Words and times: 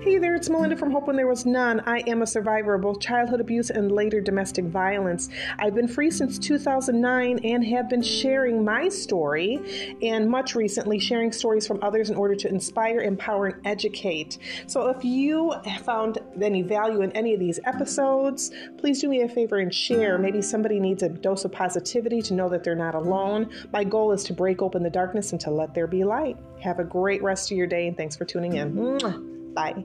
Hey 0.00 0.18
there, 0.18 0.34
it's 0.34 0.48
Melinda 0.48 0.76
from 0.76 0.90
Hope 0.90 1.06
When 1.06 1.16
There 1.16 1.26
Was 1.26 1.44
None. 1.44 1.80
I 1.80 1.98
am 2.08 2.22
a 2.22 2.26
survivor 2.26 2.74
of 2.74 2.80
both 2.80 2.98
childhood 2.98 3.40
abuse 3.40 3.70
and 3.70 3.92
later 3.92 4.20
domestic 4.20 4.64
violence. 4.64 5.28
I've 5.58 5.74
been 5.74 5.86
free 5.86 6.10
since 6.10 6.38
2009 6.38 7.38
and 7.44 7.64
have 7.66 7.88
been 7.88 8.02
sharing 8.02 8.64
my 8.64 8.88
story 8.88 9.96
and 10.02 10.28
much 10.28 10.54
recently 10.54 10.98
sharing 10.98 11.30
stories 11.30 11.66
from 11.66 11.78
others 11.82 12.10
in 12.10 12.16
order 12.16 12.34
to 12.34 12.48
inspire, 12.48 13.00
empower, 13.00 13.46
and 13.48 13.66
educate. 13.66 14.38
So 14.66 14.88
if 14.88 15.04
you 15.04 15.52
found 15.84 16.18
any 16.40 16.62
value 16.62 17.02
in 17.02 17.12
any 17.12 17.34
of 17.34 17.40
these 17.40 17.60
episodes, 17.64 18.50
please 18.78 19.00
do 19.00 19.08
me 19.08 19.20
a 19.20 19.28
favor 19.28 19.58
and 19.58 19.72
share. 19.72 20.18
Maybe 20.18 20.42
somebody 20.42 20.80
needs 20.80 21.02
a 21.02 21.10
dose 21.10 21.44
of 21.44 21.52
positivity 21.52 22.22
to 22.22 22.34
know 22.34 22.48
that 22.48 22.64
they're 22.64 22.74
not 22.74 22.94
alone. 22.94 23.50
My 23.72 23.84
goal 23.84 24.12
is 24.12 24.24
to 24.24 24.32
break 24.32 24.62
open 24.62 24.82
the 24.82 24.90
darkness 24.90 25.32
and 25.32 25.40
to 25.42 25.50
let 25.50 25.74
there 25.74 25.86
be 25.86 26.02
light. 26.02 26.38
Have 26.60 26.78
a 26.78 26.84
great 26.84 27.22
rest 27.22 27.52
of 27.52 27.56
your 27.58 27.66
day 27.66 27.86
and 27.86 27.96
thanks 27.96 28.16
for 28.16 28.24
tuning 28.24 28.54
in. 28.54 28.72
Mwah. 28.74 29.28
Bye. 29.54 29.84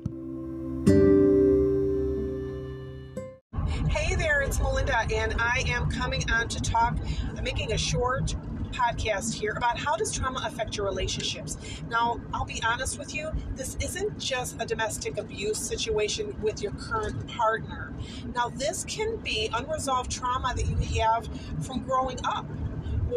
Hey 3.90 4.16
there, 4.16 4.42
it's 4.42 4.60
Melinda, 4.60 5.06
and 5.14 5.36
I 5.40 5.64
am 5.68 5.90
coming 5.90 6.30
on 6.32 6.48
to 6.50 6.62
talk. 6.62 6.98
I'm 7.36 7.44
making 7.44 7.74
a 7.74 7.78
short 7.78 8.36
podcast 8.72 9.34
here 9.34 9.54
about 9.58 9.78
how 9.78 9.96
does 9.96 10.12
trauma 10.12 10.42
affect 10.46 10.78
your 10.78 10.86
relationships. 10.86 11.58
Now, 11.90 12.20
I'll 12.34 12.46
be 12.46 12.62
honest 12.64 13.00
with 13.00 13.14
you, 13.14 13.32
this 13.56 13.76
isn't 13.82 14.20
just 14.20 14.62
a 14.62 14.66
domestic 14.66 15.18
abuse 15.18 15.58
situation 15.58 16.36
with 16.42 16.62
your 16.62 16.72
current 16.74 17.28
partner. 17.28 17.94
Now, 18.36 18.50
this 18.50 18.86
can 18.86 19.18
be 19.18 19.50
unresolved 19.54 20.12
trauma 20.12 20.54
that 20.56 20.68
you 20.68 21.02
have 21.02 21.28
from 21.66 21.82
growing 21.84 22.20
up 22.24 22.46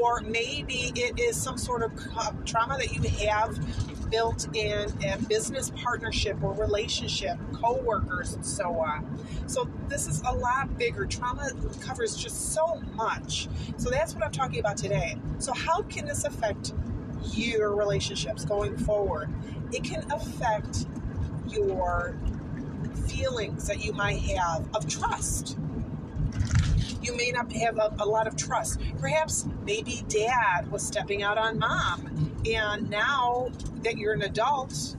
or 0.01 0.21
maybe 0.23 0.93
it 0.95 1.19
is 1.19 1.41
some 1.41 1.59
sort 1.59 1.83
of 1.83 1.93
trauma 2.45 2.77
that 2.79 2.93
you 2.93 3.03
have 3.29 3.59
built 4.11 4.49
in 4.57 4.93
a 5.05 5.19
business 5.29 5.71
partnership 5.77 6.43
or 6.43 6.53
relationship, 6.55 7.39
co-workers 7.53 8.35
and 8.35 8.45
so 8.45 8.81
on. 8.81 9.19
So 9.47 9.69
this 9.89 10.09
is 10.09 10.23
a 10.27 10.33
lot 10.33 10.77
bigger. 10.79 11.07
Trauma 11.07 11.51
covers 11.81 12.17
just 12.17 12.53
so 12.53 12.81
much. 12.95 13.49
So 13.77 13.91
that's 13.91 14.15
what 14.15 14.25
I'm 14.25 14.33
talking 14.33 14.59
about 14.59 14.77
today. 14.77 15.17
So 15.39 15.53
how 15.53 15.83
can 15.83 16.07
this 16.07 16.25
affect 16.25 16.73
your 17.33 17.75
relationships 17.77 18.45
going 18.45 18.77
forward? 18.79 19.31
It 19.73 19.85
can 19.85 20.05
affect 20.11 20.87
your 21.49 22.17
feelings 23.07 23.67
that 23.67 23.85
you 23.85 23.93
might 23.93 24.21
have 24.21 24.69
of 24.75 24.89
trust 24.89 25.57
you 27.03 27.17
may 27.17 27.31
not 27.31 27.51
have 27.53 27.79
a, 27.79 27.95
a, 27.99 28.07
lot 28.07 28.27
of 28.27 28.37
trust. 28.37 28.81
Perhaps 28.99 29.47
maybe 29.65 30.05
dad 30.09 30.71
was 30.71 30.87
stepping 30.87 31.23
out 31.23 31.39
on 31.39 31.59
mom, 31.59 32.33
and 32.51 32.91
now 32.91 33.51
that 33.83 33.97
you're 33.97 34.13
an 34.13 34.23
adult, 34.23 34.97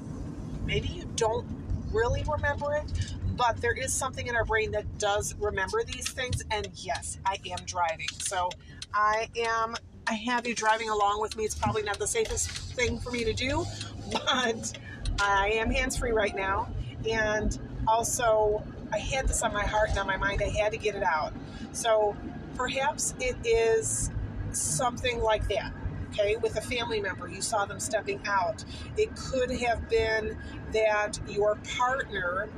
maybe 0.66 0.88
you 0.88 1.06
don't 1.16 1.46
really 1.92 2.24
remember 2.24 2.74
it, 2.74 3.16
but 3.36 3.60
there 3.62 3.74
is 3.74 3.94
something 3.94 4.28
in 4.28 4.36
our 4.36 4.46
brain 4.46 4.72
that 4.72 4.98
does 4.98 5.36
remember 5.40 5.84
these 5.84 6.10
things. 6.10 6.44
And 6.52 6.70
yes, 6.76 7.20
I 7.26 7.38
am 7.52 7.60
driving. 7.66 8.08
So 8.20 8.50
I 8.94 9.30
am, 9.36 9.76
I 10.08 10.14
have 10.14 10.48
you 10.48 10.56
driving 10.56 10.90
along 10.90 11.22
with 11.22 11.36
me. 11.36 11.44
It's 11.44 11.56
probably 11.56 11.84
not 11.84 12.00
the 12.00 12.08
safest 12.08 12.50
thing 12.50 13.00
for 13.00 13.12
me 13.12 13.24
to 13.24 13.34
do, 13.34 13.66
but 14.12 14.74
I 15.20 15.52
am 15.56 15.70
hands 15.70 15.98
free 15.98 16.12
right 16.12 16.36
now. 16.36 16.70
And 17.10 17.58
also, 17.88 18.64
I 18.92 18.98
had 18.98 19.28
this 19.28 19.42
on 19.42 19.54
my 19.54 19.66
heart 19.66 19.90
and 19.90 20.00
on 20.00 20.08
my 20.08 20.18
mind. 20.18 20.42
I 20.44 20.50
had 20.50 20.72
to 20.74 20.78
get 20.78 20.96
it 20.96 21.04
out. 21.04 21.34
So 21.72 22.16
perhaps 22.56 23.14
it 23.20 23.36
is 23.46 24.12
something 24.52 25.22
like 25.22 25.48
that. 25.50 25.74
Okay, 26.10 26.36
with 26.36 26.58
a 26.58 26.62
family 26.62 27.00
member, 27.00 27.30
you 27.30 27.42
saw 27.42 27.66
them 27.66 27.80
stepping 27.80 28.20
out. 28.26 28.66
It 28.98 29.16
could 29.16 29.50
have 29.52 29.90
been 29.90 30.38
that 30.74 31.20
your 31.28 31.58
partner 31.78 32.50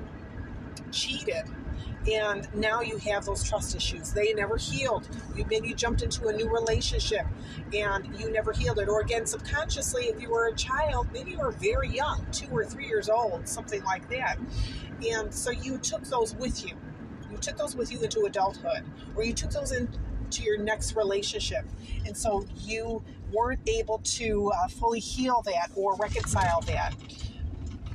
cheated 0.91 1.45
and 2.11 2.53
now 2.53 2.81
you 2.81 2.97
have 2.97 3.25
those 3.25 3.43
trust 3.43 3.75
issues. 3.75 4.11
They 4.11 4.33
never 4.33 4.57
healed. 4.57 5.07
You 5.35 5.45
maybe 5.49 5.69
you 5.69 5.75
jumped 5.75 6.01
into 6.01 6.27
a 6.27 6.33
new 6.33 6.49
relationship 6.49 7.25
and 7.73 8.19
you 8.19 8.29
never 8.29 8.51
healed 8.51 8.79
it. 8.79 8.89
Or 8.89 9.01
again, 9.01 9.25
subconsciously, 9.25 10.05
if 10.05 10.21
you 10.21 10.29
were 10.29 10.47
a 10.47 10.55
child, 10.55 11.07
maybe 11.13 11.31
you 11.31 11.39
were 11.39 11.51
very 11.51 11.89
young, 11.89 12.25
two 12.31 12.47
or 12.51 12.65
three 12.65 12.87
years 12.87 13.09
old, 13.09 13.47
something 13.47 13.83
like 13.83 14.09
that. 14.09 14.37
And 15.09 15.33
so 15.33 15.51
you 15.51 15.77
took 15.77 16.03
those 16.03 16.35
with 16.35 16.65
you. 16.65 16.75
You 17.31 17.37
took 17.37 17.57
those 17.57 17.75
with 17.75 17.91
you 17.91 18.01
into 18.01 18.25
adulthood, 18.25 18.83
or 19.15 19.23
you 19.23 19.33
took 19.33 19.51
those 19.51 19.71
into 19.71 20.43
your 20.43 20.57
next 20.57 20.95
relationship. 20.95 21.65
And 22.05 22.15
so 22.15 22.45
you 22.57 23.03
weren't 23.31 23.67
able 23.67 23.99
to 24.03 24.51
uh, 24.51 24.67
fully 24.67 24.99
heal 24.99 25.41
that 25.45 25.71
or 25.75 25.95
reconcile 25.95 26.61
that. 26.61 26.93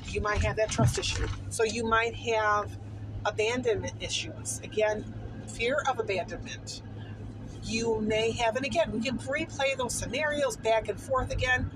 You 0.07 0.21
might 0.21 0.41
have 0.43 0.55
that 0.57 0.69
trust 0.69 0.97
issue. 0.97 1.27
So 1.49 1.63
you 1.63 1.85
might 1.85 2.15
have 2.15 2.78
abandonment 3.25 3.93
issues. 3.99 4.59
Again, 4.63 5.05
fear 5.47 5.83
of 5.89 5.99
abandonment. 5.99 6.81
You 7.63 7.99
may 8.01 8.31
have, 8.31 8.55
and 8.55 8.65
again, 8.65 8.91
we 8.91 9.01
can 9.01 9.17
replay 9.19 9.75
those 9.77 9.93
scenarios 9.93 10.57
back 10.57 10.87
and 10.87 10.99
forth 10.99 11.31
again. 11.31 11.69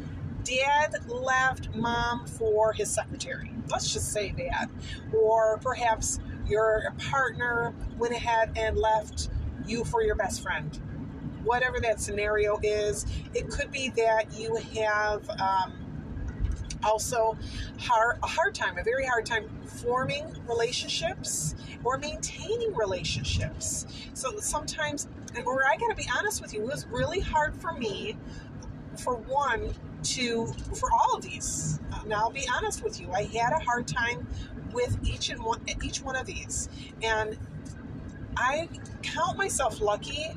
Dad 0.44 0.96
left 1.08 1.74
mom 1.76 2.26
for 2.26 2.74
his 2.74 2.90
secretary. 2.90 3.52
Let's 3.70 3.92
just 3.94 4.12
say 4.12 4.34
that. 4.38 4.70
Or 5.14 5.58
perhaps 5.60 6.20
your 6.48 6.94
partner 7.10 7.74
went 7.98 8.14
ahead 8.14 8.52
and 8.58 8.78
left 8.78 9.30
you 9.66 9.84
for 9.86 10.02
your 10.02 10.16
best 10.16 10.42
friend. 10.42 10.80
Whatever 11.44 11.80
that 11.82 12.00
scenario 12.02 12.60
is, 12.64 13.06
it 13.34 13.50
could 13.50 13.72
be 13.72 13.90
that 13.90 14.34
you 14.38 14.56
have 14.56 15.30
um, 15.30 15.74
also 16.84 17.38
hard, 17.80 18.20
a 18.24 18.28
hard 18.28 18.56
time, 18.56 18.78
a 18.78 18.84
very 18.84 19.06
hard 19.06 19.26
time 19.26 19.50
forming 19.66 20.26
relationships 20.48 21.56
or 21.84 21.98
maintaining 21.98 22.74
relationships. 22.76 23.86
So 24.14 24.38
sometimes, 24.40 25.08
or 25.46 25.64
I 25.66 25.78
got 25.78 25.90
to 25.90 25.96
be 25.96 26.10
honest 26.18 26.42
with 26.42 26.54
you, 26.54 26.62
it 26.62 26.68
was 26.68 26.86
really 26.88 27.20
hard 27.20 27.56
for 27.56 27.74
me, 27.74 28.16
for 28.98 29.16
one, 29.16 29.74
to 30.04 30.48
for 30.76 30.90
all 30.92 31.16
of 31.16 31.24
these. 31.24 31.80
Uh, 31.92 32.02
now 32.06 32.18
I'll 32.18 32.30
be 32.30 32.48
honest 32.54 32.84
with 32.84 33.00
you, 33.00 33.12
I 33.12 33.24
had 33.24 33.54
a 33.54 33.64
hard 33.64 33.88
time 33.88 34.28
with 34.74 34.98
each 35.04 35.30
and 35.30 35.42
one 35.44 35.62
each 35.84 36.02
one 36.02 36.16
of 36.16 36.26
these, 36.26 36.70
and 37.02 37.38
I 38.36 38.70
count 39.02 39.38
myself 39.38 39.80
lucky 39.80 40.28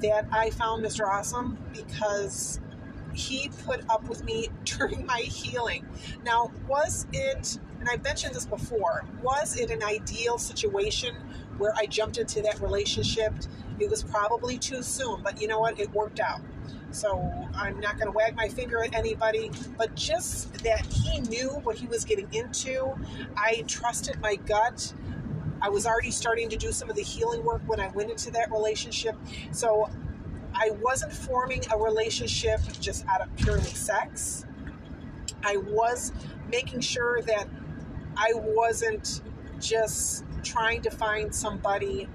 that 0.00 0.26
I 0.32 0.50
found 0.50 0.84
Mr. 0.84 1.06
Awesome 1.06 1.58
because 1.72 2.60
he 3.14 3.50
put 3.64 3.82
up 3.88 4.08
with 4.08 4.24
me 4.24 4.48
during 4.64 5.06
my 5.06 5.20
healing. 5.20 5.86
Now, 6.24 6.50
was 6.68 7.06
it, 7.12 7.58
and 7.78 7.88
I've 7.88 8.02
mentioned 8.02 8.34
this 8.34 8.46
before, 8.46 9.04
was 9.22 9.56
it 9.58 9.70
an 9.70 9.82
ideal 9.82 10.38
situation 10.38 11.14
where 11.58 11.72
I 11.76 11.86
jumped 11.86 12.18
into 12.18 12.42
that 12.42 12.60
relationship? 12.60 13.34
It 13.78 13.88
was 13.88 14.02
probably 14.02 14.58
too 14.58 14.82
soon, 14.82 15.22
but 15.22 15.40
you 15.40 15.48
know 15.48 15.60
what? 15.60 15.78
It 15.78 15.92
worked 15.92 16.20
out. 16.20 16.40
So 16.92 17.48
I'm 17.54 17.78
not 17.80 17.96
going 17.96 18.06
to 18.06 18.12
wag 18.12 18.34
my 18.36 18.48
finger 18.48 18.82
at 18.82 18.94
anybody, 18.94 19.50
but 19.78 19.94
just 19.94 20.52
that 20.64 20.84
he 20.86 21.20
knew 21.20 21.48
what 21.62 21.76
he 21.76 21.86
was 21.86 22.04
getting 22.04 22.28
into. 22.32 22.94
I 23.36 23.64
trusted 23.66 24.20
my 24.20 24.36
gut. 24.36 24.92
I 25.62 25.68
was 25.68 25.86
already 25.86 26.10
starting 26.10 26.48
to 26.48 26.56
do 26.56 26.72
some 26.72 26.90
of 26.90 26.96
the 26.96 27.02
healing 27.02 27.44
work 27.44 27.62
when 27.66 27.80
I 27.80 27.88
went 27.88 28.10
into 28.10 28.30
that 28.32 28.50
relationship. 28.50 29.14
So 29.52 29.90
I 30.54 30.70
wasn't 30.82 31.12
forming 31.12 31.62
a 31.72 31.78
relationship 31.78 32.60
just 32.80 33.06
out 33.06 33.20
of 33.20 33.34
purely 33.36 33.62
sex. 33.62 34.44
I 35.44 35.56
was 35.56 36.12
making 36.50 36.80
sure 36.80 37.22
that 37.22 37.48
I 38.16 38.32
wasn't 38.34 39.22
just 39.60 40.24
trying 40.42 40.82
to 40.82 40.90
find 40.90 41.34
somebody 41.34 42.08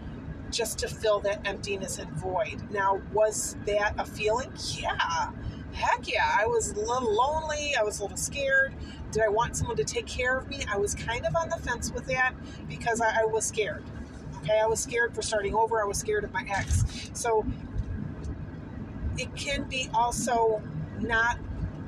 just 0.51 0.79
to 0.79 0.87
fill 0.87 1.19
that 1.21 1.45
emptiness 1.47 1.97
and 1.97 2.09
void. 2.11 2.61
Now, 2.71 3.01
was 3.13 3.55
that 3.65 3.95
a 3.97 4.05
feeling? 4.05 4.51
Yeah. 4.77 5.31
Heck 5.73 6.07
yeah. 6.07 6.37
I 6.39 6.45
was 6.45 6.71
a 6.71 6.79
little 6.79 7.13
lonely. 7.13 7.75
I 7.77 7.83
was 7.83 7.99
a 7.99 8.03
little 8.03 8.17
scared. 8.17 8.73
Did 9.11 9.23
I 9.23 9.27
want 9.27 9.55
someone 9.55 9.77
to 9.77 9.83
take 9.83 10.05
care 10.05 10.37
of 10.37 10.47
me? 10.47 10.63
I 10.71 10.77
was 10.77 10.95
kind 10.95 11.25
of 11.25 11.35
on 11.35 11.49
the 11.49 11.57
fence 11.57 11.91
with 11.91 12.05
that 12.07 12.33
because 12.67 13.01
I, 13.01 13.21
I 13.21 13.25
was 13.25 13.45
scared. 13.45 13.83
Okay. 14.37 14.59
I 14.59 14.67
was 14.67 14.79
scared 14.79 15.13
for 15.13 15.21
starting 15.21 15.55
over. 15.55 15.81
I 15.81 15.85
was 15.85 15.97
scared 15.97 16.23
of 16.23 16.31
my 16.31 16.45
ex. 16.49 17.09
So 17.13 17.45
it 19.17 19.33
can 19.35 19.63
be 19.63 19.89
also 19.93 20.61
not 20.99 21.37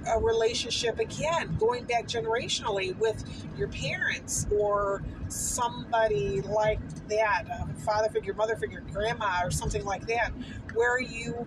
a 0.10 0.20
relationship 0.20 1.00
again 1.00 1.56
going 1.60 1.84
back 1.84 2.08
generationally 2.08 2.98
with 2.98 3.24
your 3.58 3.68
parents 3.68 4.48
or 4.58 5.04
somebody 5.28 6.42
like 6.42 6.80
that 7.10 7.44
a 7.50 7.74
father 7.82 8.08
figure 8.10 8.34
mother 8.34 8.56
figure 8.56 8.82
grandma 8.94 9.42
or 9.44 9.52
something 9.52 9.84
like 9.84 10.08
that 10.08 10.32
where 10.74 11.02
you 11.02 11.46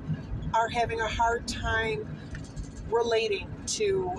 are 0.52 0.68
having 0.68 1.00
a 1.00 1.08
hard 1.08 1.46
time 1.48 2.06
relating 2.90 3.48
to 3.66 4.12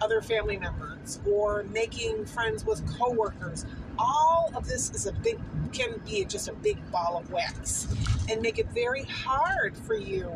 other 0.00 0.20
family 0.20 0.56
members 0.56 1.20
or 1.28 1.64
making 1.72 2.24
friends 2.24 2.64
with 2.64 2.86
coworkers. 2.98 3.66
All 3.98 4.50
of 4.54 4.66
this 4.66 4.90
is 4.90 5.06
a 5.06 5.12
big 5.12 5.38
can 5.72 6.00
be 6.06 6.24
just 6.24 6.48
a 6.48 6.52
big 6.54 6.78
ball 6.90 7.18
of 7.18 7.30
wax 7.30 7.88
and 8.30 8.40
make 8.40 8.58
it 8.58 8.68
very 8.72 9.02
hard 9.02 9.76
for 9.76 9.94
you 9.96 10.30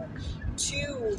to 0.56 1.16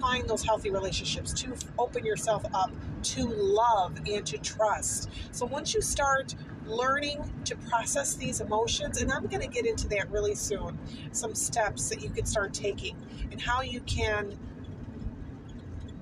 find 0.00 0.28
those 0.28 0.44
healthy 0.44 0.70
relationships, 0.70 1.32
to 1.32 1.54
open 1.78 2.04
yourself 2.04 2.44
up 2.54 2.70
to 3.04 3.26
love 3.26 3.96
and 4.06 4.26
to 4.26 4.38
trust. 4.38 5.10
So 5.30 5.46
once 5.46 5.74
you 5.74 5.82
start 5.82 6.34
learning 6.66 7.30
to 7.44 7.56
process 7.56 8.14
these 8.14 8.40
emotions, 8.40 9.00
and 9.00 9.12
I'm 9.12 9.26
going 9.26 9.42
to 9.42 9.48
get 9.48 9.66
into 9.66 9.86
that 9.88 10.10
really 10.10 10.34
soon, 10.34 10.78
some 11.12 11.34
steps 11.34 11.88
that 11.90 12.02
you 12.02 12.08
can 12.08 12.24
start 12.24 12.54
taking 12.54 12.96
and 13.30 13.40
how 13.40 13.60
you 13.60 13.80
can 13.80 14.36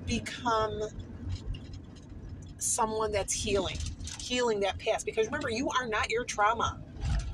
become 0.05 0.81
someone 2.57 3.11
that's 3.11 3.33
healing, 3.33 3.77
healing 4.19 4.61
that 4.61 4.79
past. 4.79 5.05
Because 5.05 5.25
remember, 5.25 5.49
you 5.49 5.69
are 5.69 5.87
not 5.87 6.09
your 6.09 6.23
trauma. 6.23 6.79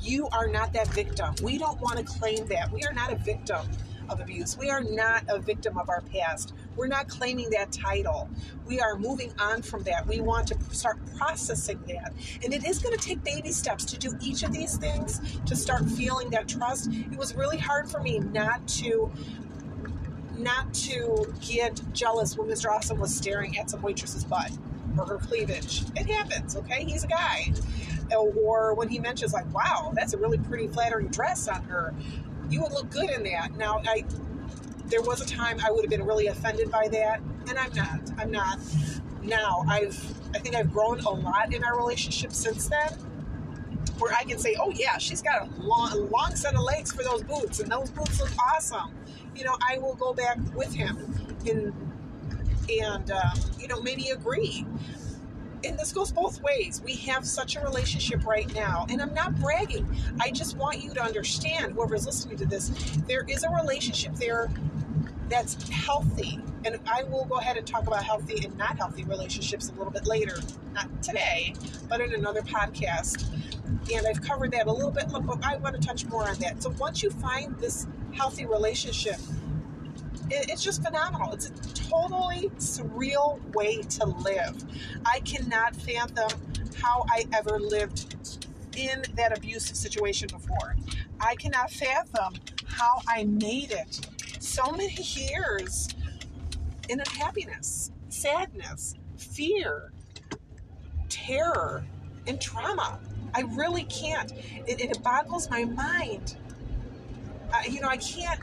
You 0.02 0.28
are 0.30 0.48
not 0.48 0.74
that 0.74 0.88
victim. 0.88 1.36
We 1.44 1.60
don't 1.60 1.80
want 1.82 1.98
to 2.00 2.04
claim 2.04 2.46
that. 2.48 2.72
We 2.72 2.84
are 2.84 2.94
not 2.94 3.12
a 3.12 3.16
victim 3.18 3.68
of 4.10 4.20
abuse. 4.20 4.58
We 4.58 4.70
are 4.70 4.82
not 4.82 5.24
a 5.28 5.40
victim 5.40 5.78
of 5.78 5.90
our 5.90 6.02
past. 6.02 6.54
We're 6.76 6.88
not 6.88 7.08
claiming 7.08 7.50
that 7.52 7.72
title. 7.72 8.30
We 8.66 8.80
are 8.80 8.98
moving 8.98 9.34
on 9.40 9.62
from 9.62 9.84
that. 9.84 10.08
We 10.08 10.22
want 10.22 10.48
to 10.48 10.58
start 10.72 11.00
processing 11.18 11.80
that. 11.88 12.14
And 12.44 12.54
it 12.54 12.66
is 12.66 12.80
going 12.80 12.98
to 12.98 13.04
take 13.04 13.24
baby 13.24 13.52
steps 13.52 13.86
to 13.86 13.98
do 13.98 14.14
each 14.22 14.44
of 14.44 14.52
these 14.52 14.78
things 14.78 15.40
to 15.46 15.56
start 15.56 15.86
feeling 15.90 16.30
that 16.32 16.48
trust. 16.48 16.90
It 16.92 17.18
was 17.18 17.36
really 17.36 17.58
hard 17.58 17.90
for 17.90 18.00
me 18.00 18.20
not 18.20 18.68
to 18.80 19.12
not 20.38 20.74
to 20.74 21.34
get 21.42 21.82
jealous 21.94 22.38
when 22.38 22.48
Mr. 22.48 22.72
Awesome 22.72 22.98
was 22.98 23.14
staring 23.14 23.58
at 23.58 23.70
some 23.70 23.82
waitress's 23.82 24.24
butt 24.24 24.52
or 24.98 25.06
her 25.06 25.18
cleavage. 25.18 25.84
It 25.96 26.10
happens, 26.10 26.56
okay? 26.56 26.86
He's 26.86 27.04
a 27.04 27.08
guy. 27.08 27.52
Or 28.16 28.74
when 28.74 28.90
he 28.90 29.00
mentions 29.00 29.34
like, 29.34 29.52
"Wow, 29.54 29.92
that's 29.96 30.14
a 30.14 30.18
really 30.18 30.38
pretty 30.38 30.68
flattering 30.68 31.08
dress 31.08 31.48
on 31.48 31.64
her." 31.64 31.94
you 32.50 32.62
would 32.62 32.72
look 32.72 32.90
good 32.90 33.10
in 33.10 33.24
that. 33.24 33.56
Now, 33.58 33.82
I 33.86 34.04
there 34.88 35.02
was 35.02 35.22
a 35.22 35.26
time 35.26 35.60
I 35.64 35.72
would 35.72 35.82
have 35.84 35.90
been 35.90 36.06
really 36.06 36.28
offended 36.28 36.72
by 36.72 36.88
that, 36.90 37.22
and 37.48 37.58
I'm 37.58 37.74
not. 37.76 38.00
I'm 38.18 38.32
not. 38.32 38.60
Now, 39.22 39.64
I've 39.68 39.96
I 40.36 40.40
think 40.40 40.56
I've 40.56 40.72
grown 40.72 41.00
a 41.02 41.10
lot 41.10 41.54
in 41.54 41.64
our 41.64 41.78
relationship 41.78 42.32
since 42.34 42.68
then, 42.68 42.94
where 44.00 44.14
I 44.14 44.24
can 44.24 44.40
say, 44.40 44.56
"Oh 44.60 44.72
yeah, 44.72 44.98
she's 44.98 45.22
got 45.22 45.48
a 45.48 45.62
long, 45.62 46.10
long 46.10 46.36
set 46.36 46.56
of 46.56 46.62
legs 46.62 46.92
for 46.92 47.04
those 47.04 47.24
boots, 47.24 47.60
and 47.60 47.72
those 47.72 47.92
boots 47.92 48.20
look 48.20 48.32
awesome." 48.54 48.94
You 49.36 49.46
know, 49.46 49.56
I 49.68 49.78
will 49.78 49.96
go 49.96 50.14
back 50.14 50.38
with 50.56 50.74
him 50.74 50.98
and 51.48 51.74
and 52.82 53.12
um, 53.12 53.40
you 53.60 53.68
know 53.68 53.82
maybe 53.82 54.10
agree 54.10 54.66
and 55.64 55.78
this 55.78 55.92
goes 55.92 56.12
both 56.12 56.42
ways. 56.42 56.82
We 56.84 56.96
have 56.96 57.26
such 57.26 57.56
a 57.56 57.62
relationship 57.62 58.26
right 58.26 58.54
now, 58.54 58.86
and 58.90 59.02
I'm 59.02 59.14
not 59.14 59.40
bragging. 59.40 59.88
I 60.20 60.32
just 60.32 60.58
want 60.58 60.84
you 60.84 60.94
to 60.94 61.02
understand, 61.02 61.74
whoever's 61.74 62.06
listening 62.06 62.38
to 62.38 62.46
this, 62.46 62.70
there 63.08 63.26
is 63.28 63.44
a 63.44 63.50
relationship 63.50 64.16
there 64.16 64.50
that's 65.30 65.70
healthy. 65.70 66.40
And 66.66 66.78
I 66.92 67.04
will 67.04 67.26
go 67.26 67.36
ahead 67.38 67.56
and 67.56 67.66
talk 67.66 67.88
about 67.88 68.04
healthy 68.04 68.44
and 68.44 68.58
not 68.58 68.78
healthy 68.78 69.06
relationships 69.06 69.70
a 69.70 69.74
little 69.74 69.92
bit 69.94 70.06
later. 70.06 70.38
Not 70.74 71.02
today, 71.02 71.54
but 71.88 72.02
in 72.02 72.14
another 72.14 72.42
podcast. 72.42 73.26
And 73.94 74.06
I've 74.06 74.22
covered 74.22 74.52
that 74.52 74.68
a 74.68 74.72
little 74.72 74.92
bit, 74.92 75.06
but 75.12 75.24
I 75.44 75.56
want 75.58 75.80
to 75.80 75.88
touch 75.88 76.06
more 76.06 76.28
on 76.28 76.36
that. 76.40 76.62
So 76.62 76.72
once 76.72 77.02
you 77.02 77.12
find 77.12 77.58
this 77.60 77.88
healthy 78.12 78.46
relationship, 78.46 79.18
it's 80.31 80.64
just 80.64 80.84
phenomenal. 80.84 81.34
It's 81.34 81.48
a 81.48 81.54
totally 81.74 82.50
surreal 82.58 83.40
way 83.54 83.81
to 83.81 84.06
live. 84.06 84.64
I 85.06 85.20
cannot 85.22 85.76
fathom 85.76 86.30
how 86.81 87.06
I 87.10 87.26
ever 87.34 87.60
lived 87.60 88.16
in 88.78 89.04
that 89.16 89.38
abusive 89.38 89.76
situation 89.76 90.28
before. 90.31 90.76
I 91.20 91.36
cannot 91.36 91.72
fathom 91.72 92.36
how 92.66 93.02
I 93.08 93.26
made 93.26 93.72
it 93.72 94.00
so 94.40 94.72
many 94.72 94.94
years 94.94 95.90
in 96.88 97.00
unhappiness, 97.00 97.92
sadness, 98.10 98.96
fear, 99.18 99.92
terror, 101.10 101.84
and 102.28 102.40
trauma. 102.40 103.00
I 103.34 103.42
really 103.42 103.84
can't. 103.86 104.31
It, 104.66 104.81
it 104.81 105.04
boggles 105.04 105.50
my 105.50 105.66
mind. 105.66 106.36
Uh, 107.54 107.62
you 107.70 107.81
know, 107.81 107.88
I 107.88 107.98
can't 107.98 108.40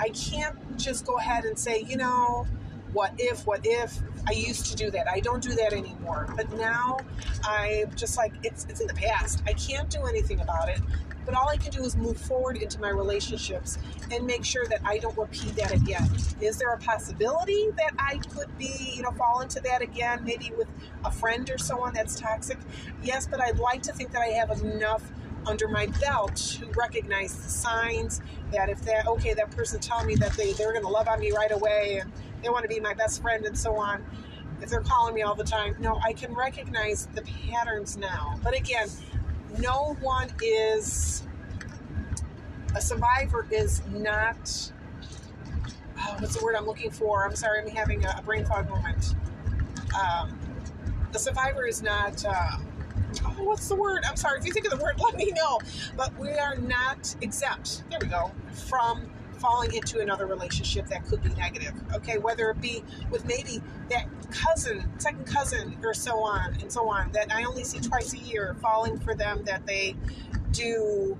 I 0.00 0.10
can't 0.10 0.78
just 0.78 1.06
go 1.06 1.18
ahead 1.18 1.44
and 1.44 1.58
say, 1.58 1.82
you 1.82 1.96
know, 1.96 2.46
what 2.92 3.12
if, 3.18 3.46
what 3.46 3.60
if. 3.64 3.98
I 4.26 4.32
used 4.32 4.66
to 4.66 4.76
do 4.76 4.90
that. 4.90 5.08
I 5.08 5.20
don't 5.20 5.42
do 5.42 5.54
that 5.54 5.72
anymore. 5.72 6.32
But 6.36 6.52
now 6.52 6.98
I'm 7.44 7.94
just 7.94 8.16
like, 8.16 8.32
it's, 8.42 8.66
it's 8.68 8.80
in 8.80 8.86
the 8.86 8.94
past. 8.94 9.42
I 9.46 9.52
can't 9.54 9.88
do 9.88 10.04
anything 10.04 10.40
about 10.40 10.68
it. 10.68 10.80
But 11.24 11.34
all 11.34 11.48
I 11.48 11.58
can 11.58 11.70
do 11.70 11.84
is 11.84 11.94
move 11.94 12.16
forward 12.16 12.56
into 12.56 12.80
my 12.80 12.88
relationships 12.88 13.76
and 14.10 14.26
make 14.26 14.46
sure 14.46 14.66
that 14.68 14.80
I 14.84 14.96
don't 14.96 15.16
repeat 15.16 15.56
that 15.56 15.74
again. 15.74 16.08
Is 16.40 16.56
there 16.56 16.72
a 16.72 16.78
possibility 16.78 17.68
that 17.76 17.90
I 17.98 18.18
could 18.34 18.56
be, 18.56 18.94
you 18.94 19.02
know, 19.02 19.10
fall 19.10 19.40
into 19.40 19.60
that 19.60 19.82
again, 19.82 20.24
maybe 20.24 20.52
with 20.56 20.68
a 21.04 21.10
friend 21.10 21.50
or 21.50 21.58
someone 21.58 21.92
that's 21.92 22.18
toxic? 22.18 22.56
Yes, 23.02 23.26
but 23.26 23.42
I'd 23.42 23.58
like 23.58 23.82
to 23.82 23.92
think 23.92 24.12
that 24.12 24.22
I 24.22 24.28
have 24.28 24.50
enough 24.62 25.02
under 25.48 25.66
my 25.66 25.86
belt 26.00 26.36
to 26.36 26.66
recognize 26.76 27.34
the 27.34 27.48
signs 27.48 28.20
that 28.52 28.68
if 28.68 28.80
that 28.82 29.06
okay 29.06 29.32
that 29.34 29.50
person 29.50 29.80
telling 29.80 30.06
me 30.06 30.14
that 30.14 30.32
they, 30.32 30.52
they're 30.52 30.72
going 30.72 30.84
to 30.84 30.90
love 30.90 31.08
on 31.08 31.18
me 31.18 31.32
right 31.32 31.50
away 31.50 31.98
and 32.00 32.12
they 32.42 32.50
want 32.50 32.62
to 32.62 32.68
be 32.68 32.78
my 32.78 32.94
best 32.94 33.22
friend 33.22 33.46
and 33.46 33.58
so 33.58 33.74
on. 33.76 34.04
If 34.60 34.68
they're 34.70 34.80
calling 34.80 35.14
me 35.14 35.22
all 35.22 35.34
the 35.34 35.44
time 35.44 35.74
no 35.80 35.98
i 36.04 36.12
can 36.12 36.34
recognize 36.34 37.06
the 37.14 37.22
patterns 37.22 37.96
now. 37.96 38.38
But 38.44 38.54
again 38.54 38.88
no 39.58 39.96
one 40.00 40.28
is 40.42 41.26
a 42.76 42.80
survivor 42.80 43.46
is 43.50 43.82
not 43.88 44.72
oh, 45.98 46.16
what's 46.18 46.36
the 46.36 46.44
word 46.44 46.56
i'm 46.56 46.66
looking 46.66 46.90
for? 46.90 47.24
I'm 47.24 47.34
sorry 47.34 47.62
i'm 47.62 47.68
having 47.68 48.04
a, 48.04 48.22
brain 48.24 48.44
fog 48.44 48.68
moment. 48.68 49.14
Um, 49.98 50.38
the 51.12 51.18
survivor 51.18 51.66
is 51.66 51.82
not 51.82 52.22
uh, 52.26 52.58
oh, 53.24 53.44
what's 53.44 53.68
the 53.68 53.76
word? 53.76 54.04
I'm 54.08 54.16
sorry. 54.16 54.38
If 54.38 54.46
you 54.46 54.52
think 54.52 54.66
of 54.66 54.78
the 54.78 54.82
word, 54.82 55.00
let 55.04 55.16
me 55.16 55.32
know. 55.32 55.60
But 55.96 56.16
we 56.18 56.30
are 56.30 56.56
not 56.56 57.14
exempt. 57.20 57.84
There 57.90 57.98
we 58.00 58.08
go. 58.08 58.30
From 58.68 59.10
falling 59.38 59.72
into 59.72 60.00
another 60.00 60.26
relationship 60.26 60.86
that 60.88 61.06
could 61.06 61.22
be 61.22 61.30
negative. 61.30 61.72
Okay, 61.94 62.18
whether 62.18 62.50
it 62.50 62.60
be 62.60 62.82
with 63.10 63.24
maybe 63.24 63.62
that 63.88 64.06
cousin, 64.30 64.84
second 64.98 65.26
cousin, 65.26 65.76
or 65.82 65.94
so 65.94 66.18
on 66.18 66.54
and 66.60 66.70
so 66.70 66.88
on 66.88 67.12
that 67.12 67.32
I 67.32 67.44
only 67.44 67.64
see 67.64 67.78
twice 67.78 68.12
a 68.14 68.18
year, 68.18 68.56
falling 68.60 68.98
for 68.98 69.14
them 69.14 69.44
that 69.44 69.66
they 69.66 69.96
do, 70.52 71.16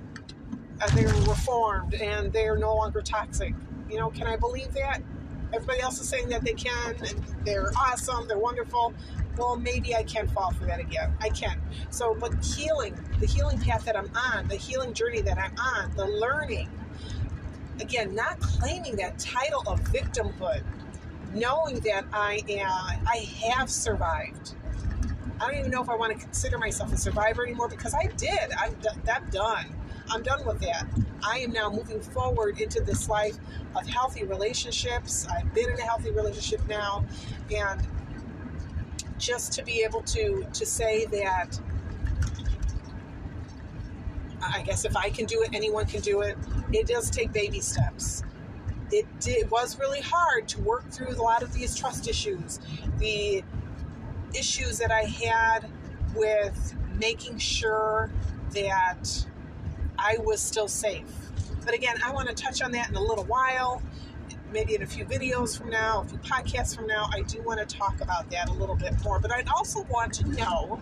uh, 0.81 0.89
they're 0.95 1.09
reformed 1.09 1.95
and 1.95 2.33
they're 2.33 2.57
no 2.59 2.75
longer 2.75 3.03
toxic. 3.03 3.55
You 3.89 3.99
know, 3.99 4.11
can 4.11 4.27
I 4.27 4.37
believe 4.37 4.73
that? 4.75 5.01
Everybody 5.53 5.81
else 5.81 6.01
is 6.01 6.09
saying 6.09 6.29
that 6.29 6.45
they 6.45 6.53
can, 6.53 6.97
they're 7.45 7.71
awesome, 7.77 8.29
they're 8.29 8.39
wonderful 8.39 8.95
well, 9.39 9.57
maybe 9.57 9.95
I 9.95 10.03
can 10.03 10.27
fall 10.29 10.53
for 10.53 10.65
that 10.67 10.81
again. 10.81 11.15
I 11.21 11.29
can. 11.31 11.61
So, 11.91 12.15
but 12.15 12.45
healing, 12.45 12.99
the 13.21 13.27
healing 13.27 13.59
path 13.59 13.85
that 13.85 13.97
I'm 13.97 14.11
on, 14.15 14.49
the 14.49 14.57
healing 14.57 14.93
journey 14.93 15.21
that 15.23 15.39
I'm 15.39 15.57
on, 15.59 15.95
the 15.97 16.07
learning, 16.07 16.69
again, 17.81 18.15
not 18.15 18.41
claiming 18.41 18.97
that 18.97 19.19
title 19.19 19.63
of 19.67 19.81
victimhood, 19.85 20.63
knowing 21.33 21.81
that 21.81 22.05
I 22.13 22.43
am, 22.49 23.07
I 23.07 23.29
have 23.49 23.71
survived. 23.71 24.55
I 25.41 25.47
don't 25.47 25.61
even 25.61 25.71
know 25.71 25.83
if 25.83 25.89
I 25.89 25.95
want 25.95 26.13
to 26.13 26.19
consider 26.19 26.59
myself 26.59 26.93
a 26.93 26.97
survivor 26.97 27.45
anymore 27.45 27.69
because 27.69 27.95
I 27.95 28.07
did. 28.17 28.51
I'm, 28.59 28.75
I'm 29.13 29.31
done. 29.31 29.67
I'm 30.11 30.23
done 30.23 30.45
with 30.47 30.61
that. 30.61 30.87
I 31.23 31.39
am 31.39 31.53
now 31.53 31.71
moving 31.71 32.01
forward 32.01 32.61
into 32.61 32.81
this 32.81 33.09
life 33.09 33.37
of 33.77 33.87
healthy 33.87 34.25
relationships. 34.25 35.27
I've 35.27 35.53
been 35.55 35.71
in 35.71 35.79
a 35.79 35.83
healthy 35.83 36.11
relationship 36.11 36.67
now, 36.69 37.05
and 37.55 37.87
just 39.19 39.53
to 39.55 39.65
be 39.65 39.83
able 39.83 40.03
to 40.03 40.47
to 40.53 40.67
say 40.67 41.05
that 41.07 41.59
I 44.41 44.63
guess 44.63 44.85
if 44.85 44.97
I 44.97 45.11
can 45.11 45.27
do 45.27 45.43
it, 45.43 45.51
anyone 45.53 45.87
can 45.87 46.01
do 46.01 46.23
it. 46.23 46.37
It 46.73 46.87
does 46.87 47.11
take 47.11 47.33
baby 47.33 47.61
steps. 47.61 48.23
It, 48.91 49.07
did, 49.21 49.51
was 49.51 49.79
really 49.79 50.01
hard 50.01 50.49
to 50.49 50.61
work 50.63 50.89
through 50.91 51.11
a 51.11 51.23
lot 51.23 51.43
of 51.43 51.53
these 51.53 51.77
trust 51.77 52.09
issues, 52.09 52.59
the 52.99 53.45
issues 54.35 54.79
that 54.79 54.91
I 54.91 55.03
had 55.03 55.71
with 56.15 56.75
making 56.99 57.39
sure 57.39 58.11
that 58.55 59.27
I 59.99 60.19
was 60.23 60.41
still 60.41 60.69
safe. 60.69 61.05
But 61.65 61.75
again, 61.75 61.97
I 62.05 62.13
want 62.13 62.29
to 62.29 62.35
touch 62.35 62.63
on 62.63 62.73
that 62.73 62.89
in 62.89 62.97
a 62.97 63.03
little 63.03 63.25
while 63.25 63.83
maybe 64.53 64.75
in 64.75 64.83
a 64.83 64.87
few 64.87 65.05
videos 65.05 65.59
from 65.59 65.71
now, 65.71 66.01
a 66.01 66.05
few 66.05 66.19
podcasts 66.19 66.75
from 66.75 66.87
now, 66.87 67.09
I 67.13 67.23
do 67.23 67.43
want 67.43 67.67
to 67.67 67.77
talk 67.77 68.01
about 68.01 68.31
that 68.31 68.49
a 68.49 68.53
little 68.53 68.77
bit 68.77 68.95
more. 69.05 69.19
But 69.21 69.33
I'd 69.33 69.49
also 69.49 69.83
want 69.85 70.13
to 70.15 70.29
know 70.29 70.81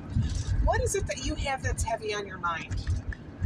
what 0.65 0.83
is 0.83 0.95
it 0.95 1.07
that 1.07 1.25
you 1.25 1.35
have 1.37 1.63
that's 1.63 1.83
heavy 1.83 2.15
on 2.15 2.27
your 2.27 2.39
mind? 2.39 2.75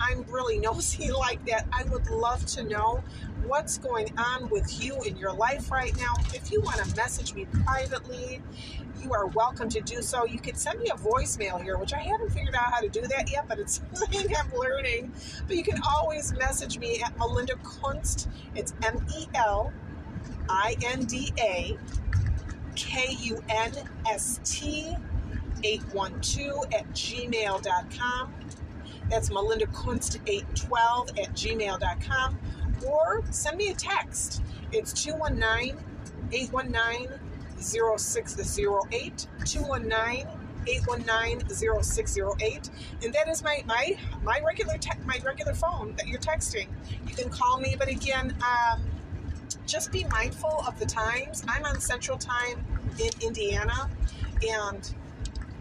I'm 0.01 0.25
really 0.25 0.59
nosy 0.61 1.11
like 1.11 1.45
that. 1.47 1.67
I 1.73 1.85
would 1.85 2.09
love 2.11 2.45
to 2.47 2.63
know 2.63 3.03
what's 3.47 3.79
going 3.79 4.17
on 4.19 4.49
with 4.49 4.83
you 4.83 5.01
in 5.03 5.17
your 5.17 5.33
life 5.33 5.71
right 5.71 5.97
now. 5.97 6.15
If 6.35 6.51
you 6.51 6.61
want 6.61 6.79
to 6.79 6.97
message 6.97 7.35
me 7.35 7.47
privately, 7.65 8.43
you 9.03 9.13
are 9.13 9.27
welcome 9.27 9.69
to 9.71 9.81
do 9.81 10.03
so. 10.03 10.27
You 10.27 10.39
can 10.39 10.55
send 10.55 10.81
me 10.81 10.91
a 10.91 10.95
voicemail 10.95 11.63
here, 11.63 11.77
which 11.79 11.93
I 11.93 11.99
haven't 11.99 12.31
figured 12.31 12.55
out 12.55 12.73
how 12.73 12.81
to 12.81 12.89
do 12.89 13.03
that 13.03 13.31
yet, 13.31 13.49
but 13.49 13.59
it's 13.59 13.81
something 13.93 14.35
I'm 14.37 14.53
learning. 14.53 15.13
But 15.47 15.57
you 15.57 15.63
can 15.63 15.81
always 15.87 16.33
message 16.35 16.79
me 16.79 17.03
at 17.03 17.17
Melinda 17.19 17.55
Kunst. 17.57 18.29
It's 18.55 18.75
M 18.85 19.05
E 19.19 19.27
L 19.35 19.73
I 20.49 20.77
N 20.85 21.05
D 21.05 21.33
A 21.39 21.77
K 22.75 23.17
U 23.21 23.43
N 23.49 23.73
S 24.07 24.41
T 24.45 24.95
812 25.63 26.65
at 26.73 26.89
gmail.com. 26.93 28.35
That's 29.11 29.31
Melinda 29.31 29.67
Kunst 29.67 30.21
812 30.27 31.09
at 31.19 31.35
gmail.com. 31.35 32.39
Or 32.87 33.23
send 33.31 33.57
me 33.57 33.71
a 33.71 33.75
text. 33.75 34.43
It's 34.73 34.93
219 34.93 35.77
819 36.33 37.09
0608. 37.59 39.27
219 39.45 40.27
819-0608 40.67 42.71
and 43.03 43.15
that 43.15 43.29
is 43.29 43.43
my 43.43 43.65
my 43.67 43.97
my 44.23 44.41
regular 44.47 44.77
te- 44.77 44.91
my 45.07 45.19
regular 45.25 45.55
phone 45.55 45.95
that 45.97 46.07
you're 46.07 46.21
texting 46.21 46.67
you 47.07 47.15
can 47.15 47.31
call 47.31 47.59
me 47.59 47.75
but 47.79 47.89
again 47.89 48.37
um, 48.43 48.83
just 49.67 49.91
be 49.91 50.05
mindful 50.05 50.63
of 50.67 50.79
the 50.79 50.85
times 50.87 51.43
i'm 51.49 51.65
on 51.65 51.81
central 51.81 52.19
time 52.19 52.65
in 52.99 53.09
indiana 53.27 53.89
and 54.49 54.95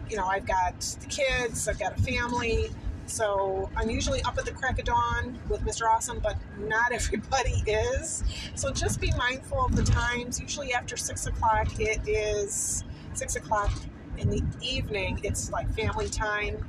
you 0.08 0.16
know 0.16 0.26
i've 0.26 0.46
got 0.46 0.78
the 1.00 1.06
kids 1.06 1.68
i've 1.68 1.78
got 1.78 1.98
a 1.98 2.02
family 2.02 2.70
so 3.10 3.68
I'm 3.76 3.90
usually 3.90 4.22
up 4.22 4.38
at 4.38 4.44
the 4.44 4.52
crack 4.52 4.78
of 4.78 4.84
dawn 4.84 5.38
with 5.48 5.62
Mr. 5.62 5.88
Awesome, 5.88 6.20
but 6.20 6.36
not 6.58 6.92
everybody 6.92 7.62
is. 7.66 8.22
So 8.54 8.70
just 8.70 9.00
be 9.00 9.12
mindful 9.16 9.64
of 9.64 9.76
the 9.76 9.82
times. 9.82 10.40
Usually 10.40 10.72
after 10.72 10.96
six 10.96 11.26
o'clock, 11.26 11.68
it 11.80 12.00
is 12.06 12.84
six 13.14 13.36
o'clock 13.36 13.72
in 14.16 14.30
the 14.30 14.42
evening. 14.62 15.20
It's 15.24 15.50
like 15.50 15.72
family 15.74 16.08
time. 16.08 16.64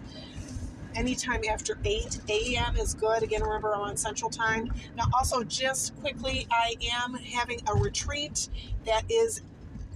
Anytime 0.94 1.42
after 1.50 1.78
8 1.86 2.20
a.m. 2.28 2.76
is 2.76 2.94
good. 2.96 3.24
Again, 3.24 3.42
remember 3.42 3.74
I'm 3.74 3.82
on 3.82 3.96
Central 3.96 4.30
Time. 4.30 4.74
Now, 4.98 5.06
also, 5.14 5.42
just 5.42 5.98
quickly, 6.02 6.48
I 6.52 6.76
am 6.92 7.14
having 7.14 7.62
a 7.70 7.74
retreat 7.74 8.50
that 8.86 9.04
is 9.10 9.42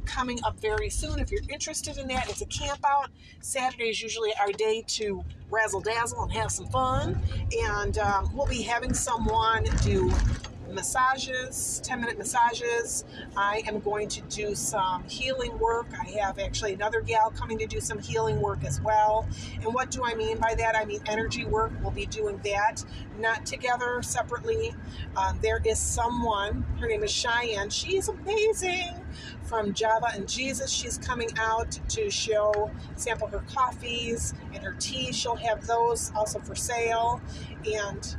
coming 0.06 0.40
up 0.44 0.60
very 0.60 0.90
soon. 0.90 1.20
If 1.20 1.32
you're 1.32 1.42
interested 1.50 1.98
in 1.98 2.08
that, 2.08 2.30
it's 2.30 2.42
a 2.42 2.46
camp 2.46 2.80
out. 2.86 3.10
Saturday 3.42 3.90
is 3.90 4.02
usually 4.02 4.32
our 4.40 4.52
day 4.52 4.84
to 4.88 5.24
razzle 5.50 5.82
dazzle 5.82 6.24
and 6.24 6.32
have 6.32 6.52
some 6.52 6.68
fun. 6.68 7.22
And 7.64 7.98
um, 7.98 8.30
we'll 8.34 8.48
be 8.48 8.62
having 8.62 8.94
someone 8.94 9.66
do 9.84 10.12
massages, 10.76 11.82
10 11.84 12.02
minute 12.02 12.18
massages. 12.18 13.06
I 13.36 13.64
am 13.66 13.80
going 13.80 14.08
to 14.10 14.22
do 14.22 14.54
some 14.56 15.04
healing 15.06 15.58
work. 15.58 15.88
I 16.00 16.10
have 16.20 16.38
actually 16.38 16.74
another 16.74 17.02
gal 17.02 17.32
coming 17.32 17.58
to 17.60 17.66
do 17.66 17.80
some 17.80 18.00
healing 18.00 18.42
work 18.42 18.64
as 18.64 18.82
well. 18.82 19.28
And 19.56 19.74
what 19.74 19.90
do 19.90 20.04
I 20.04 20.14
mean 20.16 20.38
by 20.38 20.54
that? 20.56 20.76
I 20.76 20.86
mean 20.86 21.02
energy 21.08 21.46
work. 21.46 21.72
We'll 21.82 21.92
be 21.92 22.06
doing 22.06 22.40
that, 22.44 22.84
not 23.20 23.46
together, 23.46 24.02
separately. 24.02 24.76
Um, 25.16 25.40
there 25.42 25.62
is 25.66 25.80
someone, 25.80 26.66
her 26.80 26.88
name 26.88 27.04
is 27.04 27.12
Cheyenne. 27.12 27.70
She 27.70 27.98
is 27.98 28.10
amazing 28.10 29.05
from 29.44 29.74
Java 29.74 30.08
and 30.14 30.28
Jesus. 30.28 30.72
She's 30.72 30.98
coming 30.98 31.30
out 31.38 31.72
to 31.90 32.10
show, 32.10 32.72
sample 32.96 33.28
her 33.28 33.44
coffees 33.54 34.34
and 34.54 34.64
her 34.64 34.76
tea. 34.80 35.12
She'll 35.12 35.36
have 35.36 35.66
those 35.68 36.12
also 36.16 36.40
for 36.40 36.56
sale. 36.56 37.22
And 37.66 38.16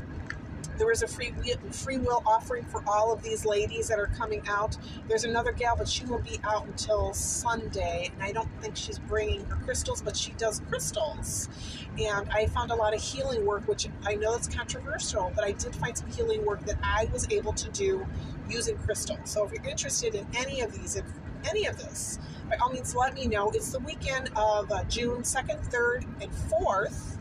there 0.78 0.90
is 0.90 1.02
a 1.02 1.09
free 1.09 1.33
free 1.71 1.99
will 1.99 2.23
offering 2.26 2.64
for 2.64 2.83
all 2.87 3.12
of 3.12 3.23
these 3.23 3.45
ladies 3.45 3.88
that 3.88 3.99
are 3.99 4.09
coming 4.09 4.42
out. 4.49 4.76
There's 5.09 5.25
another 5.25 5.52
gal, 5.52 5.76
but 5.76 5.88
she 5.88 6.04
won't 6.04 6.25
be 6.25 6.38
out 6.45 6.66
until 6.66 7.12
Sunday, 7.14 8.11
and 8.12 8.23
I 8.23 8.33
don't 8.33 8.49
think 8.61 8.76
she's 8.76 8.99
bringing 8.99 9.45
her 9.47 9.56
crystals, 9.56 10.02
but 10.02 10.16
she 10.16 10.33
does 10.33 10.61
crystals. 10.68 11.49
And 11.99 12.28
I 12.30 12.47
found 12.47 12.71
a 12.71 12.75
lot 12.75 12.95
of 12.95 13.02
healing 13.02 13.47
work, 13.47 13.66
which 13.66 13.88
I 14.04 14.14
know 14.14 14.35
it's 14.35 14.49
controversial, 14.49 15.33
but 15.35 15.45
I 15.45 15.52
did 15.52 15.75
find 15.75 15.97
some 15.97 16.11
healing 16.11 16.45
work 16.45 16.64
that 16.66 16.78
I 16.83 17.09
was 17.12 17.26
able 17.30 17.52
to 17.54 17.71
do 17.71 18.06
using 18.49 18.76
crystals. 18.78 19.30
So 19.30 19.45
if 19.47 19.52
you're 19.52 19.64
interested 19.64 20.14
in 20.14 20.26
any 20.35 20.61
of 20.61 20.73
these, 20.73 20.97
if 20.97 21.04
any 21.49 21.66
of 21.66 21.78
this, 21.78 22.18
by 22.49 22.56
all 22.56 22.71
means, 22.71 22.95
let 22.95 23.14
me 23.14 23.26
know. 23.26 23.50
It's 23.50 23.71
the 23.71 23.80
weekend 23.80 24.30
of 24.37 24.71
uh, 24.71 24.85
June 24.85 25.23
2nd, 25.23 25.68
3rd, 25.71 26.04
and 26.21 26.30
4th, 26.30 27.15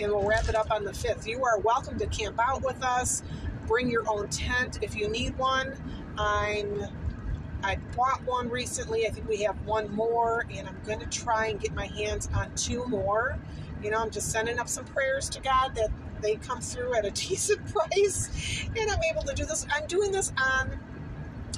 and 0.00 0.12
we'll 0.12 0.26
wrap 0.26 0.48
it 0.48 0.54
up 0.54 0.70
on 0.70 0.84
the 0.84 0.92
5th. 0.92 1.26
You 1.26 1.44
are 1.44 1.58
welcome 1.58 1.98
to 1.98 2.06
camp 2.06 2.38
out 2.38 2.62
with 2.62 2.82
us. 2.82 3.22
Bring 3.66 3.90
your 3.90 4.04
own 4.08 4.28
tent 4.28 4.78
if 4.82 4.94
you 4.94 5.08
need 5.08 5.36
one. 5.38 5.74
I'm 6.18 6.84
I 7.62 7.78
bought 7.96 8.24
one 8.24 8.48
recently. 8.48 9.06
I 9.06 9.10
think 9.10 9.28
we 9.28 9.42
have 9.42 9.60
one 9.64 9.90
more, 9.92 10.44
and 10.54 10.68
I'm 10.68 10.78
going 10.86 11.00
to 11.00 11.06
try 11.06 11.46
and 11.46 11.58
get 11.58 11.74
my 11.74 11.86
hands 11.86 12.28
on 12.34 12.54
two 12.54 12.84
more. 12.86 13.38
You 13.82 13.90
know, 13.90 13.98
I'm 13.98 14.10
just 14.10 14.30
sending 14.30 14.58
up 14.58 14.68
some 14.68 14.84
prayers 14.84 15.28
to 15.30 15.40
God 15.40 15.74
that 15.74 15.88
they 16.20 16.36
come 16.36 16.60
through 16.60 16.94
at 16.94 17.04
a 17.04 17.10
decent 17.28 17.66
price, 17.72 18.68
and 18.76 18.90
I'm 18.90 19.00
able 19.10 19.22
to 19.22 19.34
do 19.34 19.46
this. 19.46 19.66
I'm 19.74 19.86
doing 19.86 20.12
this 20.12 20.32
on 20.38 20.78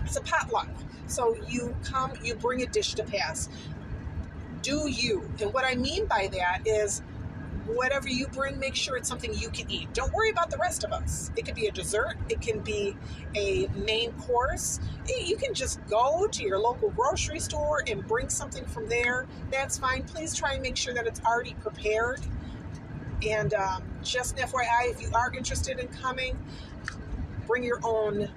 it's 0.09 0.17
a 0.17 0.23
potluck. 0.23 0.69
So 1.07 1.37
you 1.49 1.77
come, 1.85 2.13
you 2.23 2.35
bring 2.35 2.63
a 2.63 2.67
dish 2.67 2.95
to 2.95 3.05
pass. 3.05 3.49
Do 4.63 4.89
you? 4.89 5.31
And 5.41 5.53
what 5.53 5.65
I 5.65 5.75
mean 5.75 6.07
by 6.07 6.29
that 6.33 6.67
is 6.67 7.03
whatever 7.69 8.09
you 8.09 8.27
bring, 8.29 8.59
make 8.59 8.75
sure 8.75 8.97
it's 8.97 9.09
something 9.09 9.33
you 9.35 9.51
can 9.51 9.71
eat. 9.71 9.93
Don't 9.95 10.13
worry 10.13 10.31
about 10.31 10.51
the 10.51 10.57
rest 10.59 10.85
of 10.85 10.93
us. 10.93 11.31
It 11.37 11.45
could 11.45 11.55
be 11.55 11.67
a 11.67 11.73
dessert, 11.73 12.17
it 12.29 12.41
can 12.41 12.61
be 12.61 12.97
a 13.35 13.69
main 13.87 14.13
course. 14.13 14.81
You 15.07 15.37
can 15.37 15.55
just 15.55 15.85
go 15.89 16.27
to 16.27 16.43
your 16.43 16.59
local 16.59 16.91
grocery 16.91 17.41
store 17.41 17.83
and 17.87 18.07
bring 18.07 18.29
something 18.29 18.65
from 18.67 18.89
there. 18.89 19.27
That's 19.51 19.79
fine. 19.79 20.05
Please 20.05 20.35
try 20.35 20.53
and 20.53 20.63
make 20.63 20.77
sure 20.77 20.95
that 20.95 21.07
it's 21.07 21.21
already 21.25 21.55
prepared. 21.55 22.21
And 23.27 23.53
um, 23.55 23.83
just 24.03 24.39
an 24.39 24.47
FYI, 24.49 24.91
if 24.91 25.03
you 25.03 25.11
are 25.13 25.33
interested 25.35 25.79
in 25.79 25.89
coming, 25.89 26.39
bring 27.47 27.63
your 27.65 27.81
own 27.83 28.29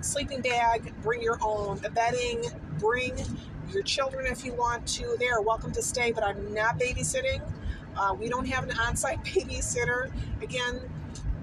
sleeping 0.00 0.42
bag, 0.42 0.92
bring 1.02 1.22
your 1.22 1.38
own 1.42 1.78
bedding, 1.94 2.44
bring 2.78 3.14
your 3.72 3.82
children 3.82 4.26
if 4.26 4.44
you 4.44 4.52
want 4.52 4.86
to. 4.86 5.16
They 5.18 5.28
are 5.28 5.42
welcome 5.42 5.72
to 5.72 5.82
stay, 5.82 6.12
but 6.12 6.22
I'm 6.22 6.54
not 6.54 6.78
babysitting. 6.78 7.40
Uh, 7.96 8.14
we 8.18 8.28
don't 8.28 8.46
have 8.46 8.64
an 8.64 8.76
on 8.78 8.96
site 8.96 9.22
babysitter. 9.24 10.10
Again, 10.42 10.80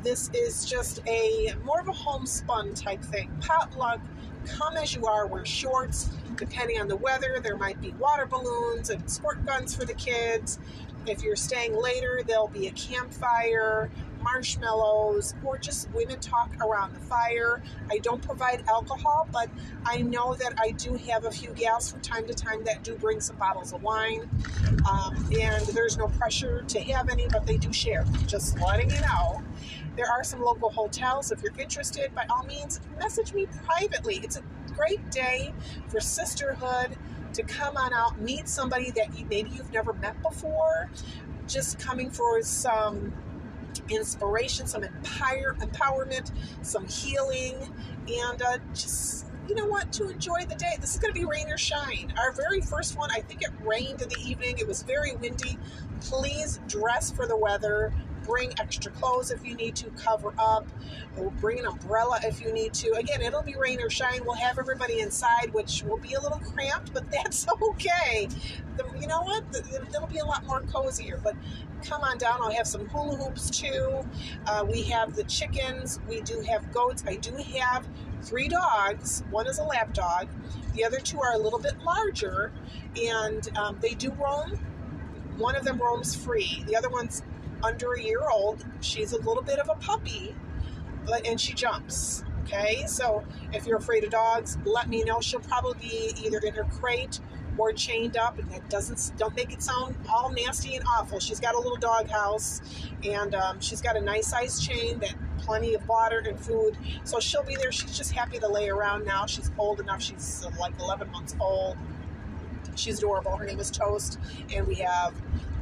this 0.03 0.29
is 0.33 0.65
just 0.65 1.01
a 1.07 1.53
more 1.63 1.79
of 1.79 1.87
a 1.87 1.93
homespun 1.93 2.73
type 2.73 3.01
thing. 3.01 3.31
Potluck, 3.41 3.99
come 4.45 4.75
as 4.75 4.93
you 4.93 5.05
are, 5.05 5.27
wear 5.27 5.45
shorts. 5.45 6.11
Depending 6.35 6.79
on 6.79 6.87
the 6.87 6.95
weather, 6.95 7.39
there 7.41 7.55
might 7.57 7.79
be 7.79 7.91
water 7.91 8.25
balloons 8.25 8.89
and 8.89 9.09
squirt 9.09 9.45
guns 9.45 9.73
for 9.73 9.85
the 9.85 9.93
kids. 9.93 10.59
If 11.05 11.23
you're 11.23 11.35
staying 11.35 11.75
later, 11.75 12.21
there'll 12.25 12.47
be 12.47 12.67
a 12.67 12.71
campfire 12.71 13.89
marshmallows, 14.23 15.35
or 15.43 15.57
just 15.57 15.91
women 15.91 16.19
talk 16.19 16.51
around 16.61 16.93
the 16.93 16.99
fire. 16.99 17.61
I 17.91 17.99
don't 17.99 18.21
provide 18.21 18.63
alcohol, 18.67 19.27
but 19.31 19.49
I 19.85 20.01
know 20.01 20.33
that 20.35 20.53
I 20.59 20.71
do 20.71 20.95
have 20.95 21.25
a 21.25 21.31
few 21.31 21.51
gals 21.51 21.91
from 21.91 22.01
time 22.01 22.25
to 22.27 22.33
time 22.33 22.63
that 22.63 22.83
do 22.83 22.95
bring 22.95 23.19
some 23.19 23.35
bottles 23.35 23.73
of 23.73 23.83
wine. 23.83 24.29
Um, 24.89 25.29
and 25.39 25.65
there's 25.67 25.97
no 25.97 26.07
pressure 26.07 26.63
to 26.67 26.79
have 26.81 27.09
any, 27.09 27.27
but 27.27 27.45
they 27.45 27.57
do 27.57 27.71
share. 27.71 28.05
Just 28.25 28.59
letting 28.59 28.89
you 28.89 29.01
know. 29.01 29.41
There 29.95 30.09
are 30.09 30.23
some 30.23 30.41
local 30.41 30.71
hotels. 30.71 31.31
If 31.31 31.43
you're 31.43 31.53
interested, 31.59 32.15
by 32.15 32.25
all 32.29 32.43
means, 32.43 32.79
message 32.99 33.33
me 33.33 33.47
privately. 33.65 34.21
It's 34.23 34.37
a 34.37 34.43
great 34.75 35.11
day 35.11 35.53
for 35.87 35.99
sisterhood 35.99 36.97
to 37.33 37.43
come 37.43 37.77
on 37.77 37.93
out, 37.93 38.19
meet 38.19 38.47
somebody 38.47 38.91
that 38.91 39.17
you, 39.17 39.25
maybe 39.25 39.49
you've 39.51 39.71
never 39.71 39.93
met 39.93 40.21
before, 40.21 40.89
just 41.47 41.79
coming 41.79 42.09
for 42.09 42.41
some 42.41 43.13
inspiration, 43.89 44.67
some 44.67 44.83
empire, 44.83 45.55
empowerment, 45.59 46.31
some 46.61 46.87
healing, 46.87 47.55
and 48.07 48.41
uh, 48.41 48.57
just 48.73 49.25
you 49.47 49.55
know 49.55 49.65
what 49.65 49.91
to 49.93 50.09
enjoy 50.09 50.45
the 50.47 50.55
day. 50.55 50.77
This 50.79 50.93
is 50.93 50.99
going 50.99 51.13
to 51.13 51.19
be 51.19 51.25
rain 51.25 51.49
or 51.49 51.57
shine. 51.57 52.13
Our 52.17 52.31
very 52.31 52.61
first 52.61 52.97
one, 52.97 53.11
I 53.11 53.19
think 53.19 53.41
it 53.41 53.51
rained 53.63 54.01
in 54.01 54.09
the 54.09 54.19
evening. 54.23 54.57
It 54.57 54.67
was 54.67 54.83
very 54.83 55.15
windy. 55.15 55.57
Please 56.01 56.59
dress 56.67 57.11
for 57.11 57.27
the 57.27 57.37
weather 57.37 57.93
bring 58.23 58.51
extra 58.59 58.91
clothes 58.91 59.31
if 59.31 59.45
you 59.45 59.55
need 59.55 59.75
to 59.75 59.89
cover 59.91 60.33
up 60.37 60.67
or 61.17 61.31
bring 61.31 61.59
an 61.59 61.65
umbrella 61.65 62.19
if 62.23 62.41
you 62.41 62.51
need 62.51 62.73
to. 62.75 62.91
Again 62.93 63.21
it'll 63.21 63.43
be 63.43 63.55
rain 63.55 63.81
or 63.81 63.89
shine. 63.89 64.21
We'll 64.25 64.35
have 64.35 64.59
everybody 64.59 64.99
inside 64.99 65.53
which 65.53 65.83
will 65.83 65.97
be 65.97 66.13
a 66.13 66.21
little 66.21 66.39
cramped 66.39 66.93
but 66.93 67.09
that's 67.11 67.45
okay. 67.61 68.27
The, 68.77 68.85
you 68.99 69.07
know 69.07 69.21
what? 69.21 69.43
It'll 69.87 70.07
be 70.07 70.19
a 70.19 70.25
lot 70.25 70.45
more 70.45 70.61
cozier. 70.61 71.19
But 71.23 71.35
come 71.83 72.01
on 72.01 72.17
down. 72.17 72.41
I'll 72.41 72.51
have 72.51 72.67
some 72.67 72.87
hula 72.87 73.17
hoops 73.17 73.49
too. 73.49 74.05
Uh, 74.47 74.65
we 74.67 74.83
have 74.83 75.15
the 75.15 75.23
chickens. 75.25 75.99
We 76.07 76.21
do 76.21 76.41
have 76.49 76.71
goats. 76.71 77.03
I 77.05 77.17
do 77.17 77.35
have 77.59 77.85
three 78.21 78.47
dogs. 78.47 79.23
One 79.31 79.47
is 79.47 79.59
a 79.59 79.63
lap 79.63 79.93
dog 79.93 80.27
the 80.73 80.83
other 80.83 80.99
two 80.99 81.21
are 81.21 81.33
a 81.33 81.37
little 81.37 81.59
bit 81.59 81.79
larger 81.83 82.51
and 83.01 83.47
um, 83.57 83.77
they 83.81 83.93
do 83.93 84.11
roam. 84.11 84.59
One 85.37 85.55
of 85.55 85.63
them 85.63 85.77
roams 85.79 86.15
free. 86.15 86.63
The 86.67 86.75
other 86.75 86.89
one's 86.89 87.23
under 87.63 87.93
a 87.93 88.01
year 88.01 88.21
old. 88.31 88.65
She's 88.81 89.13
a 89.13 89.17
little 89.17 89.43
bit 89.43 89.59
of 89.59 89.69
a 89.69 89.75
puppy, 89.75 90.35
but 91.05 91.25
and 91.25 91.39
she 91.39 91.53
jumps. 91.53 92.23
Okay, 92.43 92.83
so 92.87 93.23
if 93.53 93.65
you're 93.65 93.77
afraid 93.77 94.03
of 94.03 94.11
dogs, 94.11 94.57
let 94.65 94.89
me 94.89 95.03
know. 95.03 95.21
She'll 95.21 95.39
probably 95.39 95.79
be 95.79 96.13
either 96.25 96.39
in 96.39 96.53
her 96.55 96.65
crate 96.65 97.21
or 97.57 97.71
chained 97.71 98.17
up, 98.17 98.37
and 98.37 98.49
that 98.51 98.69
doesn't 98.69 99.17
don't 99.17 99.35
make 99.35 99.53
it 99.53 99.63
sound 99.63 99.95
all 100.11 100.29
nasty 100.29 100.75
and 100.75 100.83
awful. 100.97 101.19
She's 101.19 101.39
got 101.39 101.55
a 101.55 101.57
little 101.57 101.77
dog 101.77 102.09
house, 102.09 102.61
and 103.03 103.33
um, 103.33 103.61
she's 103.61 103.81
got 103.81 103.95
a 103.95 104.01
nice 104.01 104.27
size 104.27 104.59
chain 104.59 104.99
that 104.99 105.15
plenty 105.37 105.73
of 105.73 105.87
water 105.87 106.23
and 106.27 106.39
food. 106.39 106.77
So 107.03 107.19
she'll 107.19 107.43
be 107.43 107.55
there. 107.55 107.71
She's 107.71 107.97
just 107.97 108.11
happy 108.11 108.39
to 108.39 108.47
lay 108.47 108.69
around 108.69 109.05
now. 109.05 109.25
She's 109.25 109.51
old 109.57 109.79
enough. 109.79 110.01
She's 110.01 110.45
uh, 110.45 110.51
like 110.59 110.73
11 110.79 111.11
months 111.11 111.35
old. 111.39 111.77
She's 112.75 112.97
adorable. 112.97 113.35
Her 113.35 113.45
name 113.45 113.59
is 113.59 113.69
Toast. 113.69 114.19
And 114.53 114.67
we 114.67 114.75
have 114.75 115.13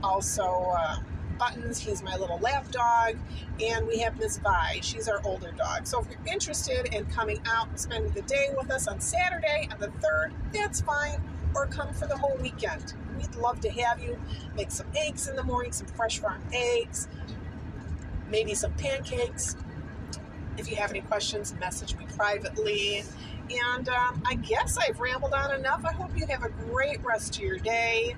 also 0.04 0.74
uh, 0.78 0.98
Buttons. 1.42 1.80
He's 1.80 2.04
my 2.04 2.16
little 2.18 2.38
lap 2.38 2.70
dog. 2.70 3.18
And 3.60 3.88
we 3.88 3.98
have 3.98 4.20
Miss 4.20 4.38
Vi. 4.38 4.80
She's 4.84 5.08
our 5.08 5.20
older 5.26 5.52
dog. 5.58 5.88
So 5.88 6.00
if 6.00 6.08
you're 6.08 6.32
interested 6.32 6.94
in 6.94 7.06
coming 7.06 7.42
out 7.48 7.68
and 7.68 7.80
spending 7.80 8.12
the 8.12 8.22
day 8.22 8.50
with 8.56 8.70
us 8.70 8.88
on 8.88 9.00
Saturday 9.02 9.68
on 9.72 9.80
the 9.80 9.88
3rd, 9.88 10.34
that's 10.54 10.82
fine. 10.82 11.20
Or 11.56 11.66
come 11.66 11.96
for 11.96 12.06
the 12.06 12.16
whole 12.16 12.38
weekend. 12.38 12.94
We'd 13.18 13.34
love 13.38 13.60
to 13.62 13.72
have 13.72 14.00
you. 14.04 14.20
Make 14.56 14.70
some 14.70 14.86
eggs 14.96 15.28
in 15.28 15.36
the 15.36 15.42
morning, 15.42 15.72
some 15.72 15.88
fresh 15.88 16.20
farm 16.20 16.44
eggs, 16.54 17.08
maybe 18.30 18.54
some 18.54 18.74
pancakes. 18.74 19.56
If 20.60 20.70
you 20.70 20.76
have 20.76 20.92
any 20.92 21.02
questions, 21.02 21.56
message 21.60 21.96
me 21.98 22.06
privately. 22.16 23.04
And 23.50 23.90
um, 23.90 24.22
I 24.28 24.36
guess 24.36 24.78
I've 24.78 25.00
rambled 25.00 25.34
on 25.34 25.56
enough. 25.56 25.84
I 25.86 25.92
hope 25.94 26.12
you 26.16 26.28
have 26.28 26.44
a 26.44 26.50
great 26.50 27.04
rest 27.04 27.38
of 27.38 27.42
your 27.42 27.58
day. 27.58 28.16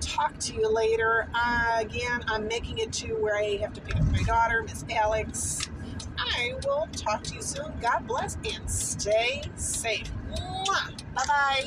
Talk 0.00 0.38
to 0.40 0.54
you 0.54 0.68
later. 0.72 1.28
Uh, 1.34 1.78
again, 1.80 2.24
I'm 2.28 2.46
making 2.48 2.78
it 2.78 2.92
to 2.94 3.14
where 3.14 3.36
I 3.36 3.58
have 3.58 3.72
to 3.74 3.80
pick 3.80 3.96
up 3.96 4.06
my 4.12 4.22
daughter, 4.22 4.62
Miss 4.62 4.84
Alex. 4.90 5.68
I 6.18 6.54
will 6.64 6.88
talk 6.92 7.22
to 7.24 7.34
you 7.34 7.42
soon. 7.42 7.72
God 7.80 8.06
bless 8.06 8.36
and 8.36 8.70
stay 8.70 9.42
safe. 9.56 10.10
Bye 11.14 11.24
bye. 11.26 11.64